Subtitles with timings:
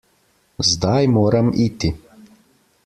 [0.69, 1.95] Zdaj moram iti.